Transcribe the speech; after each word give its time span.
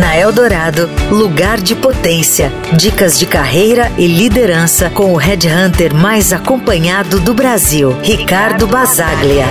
Na 0.00 0.16
Eldorado, 0.16 0.88
lugar 1.10 1.60
de 1.60 1.74
potência. 1.74 2.50
Dicas 2.74 3.18
de 3.18 3.26
carreira 3.26 3.92
e 3.98 4.06
liderança 4.06 4.88
com 4.88 5.12
o 5.12 5.16
headhunter 5.18 5.94
mais 5.94 6.32
acompanhado 6.32 7.20
do 7.20 7.34
Brasil, 7.34 7.94
Ricardo 8.02 8.66
Basaglia. 8.66 9.44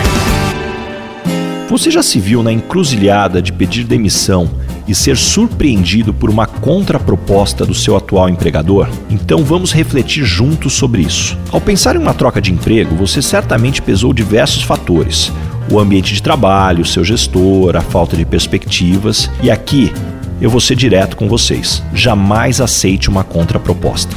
Você 1.69 1.91
já 1.91 2.01
se 2.01 2.19
viu 2.19 2.41
na 2.41 2.51
encruzilhada 2.51 3.43
de 3.43 3.53
pedir 3.53 3.83
demissão 3.83 4.49
e 4.87 4.95
ser 4.95 5.17
surpreendido 5.17 6.11
por 6.11 6.31
uma 6.31 6.47
contraproposta 6.47 7.63
do 7.63 7.75
seu 7.75 7.95
atual 7.95 8.27
empregador? 8.27 8.89
Então 9.07 9.43
vamos 9.43 9.71
refletir 9.71 10.25
juntos 10.25 10.73
sobre 10.73 11.03
isso. 11.03 11.37
Ao 11.51 11.61
pensar 11.61 11.95
em 11.95 11.99
uma 11.99 12.15
troca 12.15 12.41
de 12.41 12.51
emprego, 12.51 12.95
você 12.95 13.21
certamente 13.21 13.83
pesou 13.83 14.11
diversos 14.11 14.63
fatores: 14.63 15.31
o 15.71 15.79
ambiente 15.79 16.11
de 16.11 16.23
trabalho, 16.23 16.83
seu 16.83 17.03
gestor, 17.03 17.75
a 17.75 17.81
falta 17.81 18.17
de 18.17 18.25
perspectivas, 18.25 19.29
e 19.43 19.51
aqui 19.51 19.93
eu 20.41 20.49
vou 20.49 20.61
ser 20.61 20.75
direto 20.75 21.17
com 21.17 21.27
vocês. 21.27 21.83
Jamais 21.93 22.61
aceite 22.61 23.09
uma 23.09 23.23
contraproposta. 23.23 24.15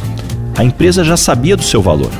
A 0.57 0.63
empresa 0.63 1.03
já 1.03 1.17
sabia 1.17 1.57
do 1.57 1.63
seu 1.63 1.83
valor. 1.83 2.11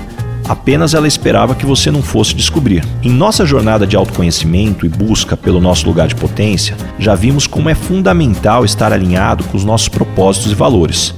Apenas 0.49 0.93
ela 0.93 1.07
esperava 1.07 1.55
que 1.55 1.65
você 1.65 1.91
não 1.91 2.03
fosse 2.03 2.35
descobrir. 2.35 2.85
Em 3.03 3.11
nossa 3.11 3.47
jornada 3.47 3.87
de 3.87 3.95
autoconhecimento 3.95 4.85
e 4.85 4.89
busca 4.89 5.37
pelo 5.37 5.61
nosso 5.61 5.87
lugar 5.87 6.09
de 6.09 6.17
potência, 6.17 6.77
já 6.99 7.15
vimos 7.15 7.47
como 7.47 7.69
é 7.69 7.75
fundamental 7.75 8.65
estar 8.65 8.93
alinhado 8.93 9.45
com 9.45 9.57
os 9.57 9.65
nossos 9.65 9.89
propósitos 9.89 10.51
e 10.51 10.55
valores. 10.55 11.15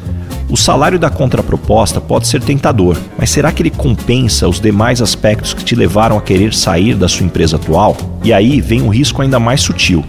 O 0.51 0.57
salário 0.57 0.99
da 0.99 1.09
contraproposta 1.09 2.03
pode 2.03 2.29
ser 2.29 2.43
tentador, 2.43 2.99
mas 3.17 3.31
será 3.31 3.51
que 3.51 3.63
ele 3.63 3.71
compensa 3.71 4.47
os 4.47 4.61
demais 4.61 5.01
aspectos 5.01 5.55
que 5.55 5.65
te 5.65 5.75
levaram 5.75 6.19
a 6.19 6.23
querer 6.23 6.53
sair 6.53 6.95
da 6.95 7.09
sua 7.09 7.25
empresa 7.25 7.57
atual? 7.57 7.97
E 8.23 8.33
aí 8.33 8.61
vem 8.61 8.83
um 8.83 8.91
risco 8.91 9.23
ainda 9.23 9.41
mais 9.41 9.63
sutil 9.63 10.05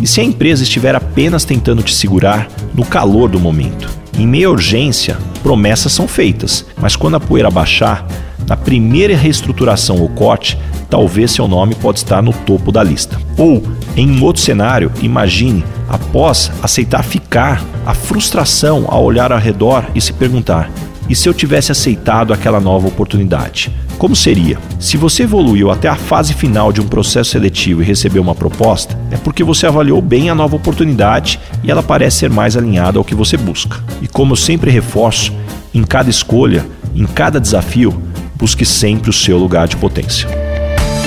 e 0.00 0.06
se 0.06 0.20
a 0.20 0.24
empresa 0.24 0.62
estiver 0.62 0.94
apenas 0.94 1.44
tentando 1.44 1.82
te 1.82 1.94
segurar 1.94 2.48
no 2.74 2.84
calor 2.84 3.28
do 3.28 3.38
momento? 3.38 3.88
Em 4.18 4.26
meia 4.26 4.50
urgência, 4.50 5.16
promessas 5.42 5.92
são 5.92 6.08
feitas, 6.08 6.64
mas 6.80 6.96
quando 6.96 7.16
a 7.16 7.20
poeira 7.20 7.50
baixar, 7.50 8.06
na 8.46 8.56
primeira 8.56 9.16
reestruturação 9.16 9.98
ou 10.00 10.08
corte, 10.08 10.58
talvez 10.88 11.30
seu 11.30 11.46
nome 11.46 11.74
pode 11.74 11.98
estar 11.98 12.20
no 12.20 12.32
topo 12.32 12.72
da 12.72 12.82
lista. 12.82 13.20
Ou, 13.38 13.62
em 13.96 14.20
outro 14.20 14.42
cenário, 14.42 14.90
imagine, 15.00 15.64
após 15.88 16.50
aceitar 16.62 17.04
ficar, 17.04 17.64
a 17.86 17.94
frustração 17.94 18.86
ao 18.88 19.04
olhar 19.04 19.32
ao 19.32 19.38
redor 19.38 19.84
e 19.94 20.00
se 20.00 20.12
perguntar: 20.12 20.70
e 21.10 21.16
se 21.16 21.28
eu 21.28 21.34
tivesse 21.34 21.72
aceitado 21.72 22.32
aquela 22.32 22.60
nova 22.60 22.86
oportunidade? 22.86 23.74
Como 23.98 24.14
seria? 24.14 24.56
Se 24.78 24.96
você 24.96 25.24
evoluiu 25.24 25.68
até 25.68 25.88
a 25.88 25.96
fase 25.96 26.32
final 26.32 26.72
de 26.72 26.80
um 26.80 26.86
processo 26.86 27.32
seletivo 27.32 27.82
e 27.82 27.84
recebeu 27.84 28.22
uma 28.22 28.34
proposta, 28.34 28.96
é 29.10 29.16
porque 29.16 29.42
você 29.42 29.66
avaliou 29.66 30.00
bem 30.00 30.30
a 30.30 30.36
nova 30.36 30.54
oportunidade 30.54 31.40
e 31.64 31.70
ela 31.70 31.82
parece 31.82 32.18
ser 32.18 32.30
mais 32.30 32.56
alinhada 32.56 32.96
ao 32.96 33.04
que 33.04 33.14
você 33.14 33.36
busca. 33.36 33.82
E 34.00 34.06
como 34.06 34.34
eu 34.34 34.36
sempre 34.36 34.70
reforço, 34.70 35.32
em 35.74 35.82
cada 35.82 36.08
escolha, 36.08 36.64
em 36.94 37.04
cada 37.04 37.40
desafio, 37.40 38.00
busque 38.36 38.64
sempre 38.64 39.10
o 39.10 39.12
seu 39.12 39.36
lugar 39.36 39.66
de 39.66 39.76
potência. 39.76 40.28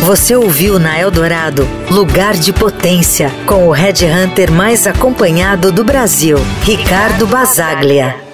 Você 0.01 0.35
ouviu 0.35 0.79
na 0.79 0.99
Eldorado 0.99 1.65
Lugar 1.89 2.33
de 2.33 2.51
Potência, 2.51 3.31
com 3.45 3.69
o 3.69 3.71
Red 3.71 4.05
Hunter 4.05 4.51
mais 4.51 4.85
acompanhado 4.85 5.71
do 5.71 5.81
Brasil, 5.81 6.37
Ricardo 6.61 7.25
Basaglia. 7.25 8.32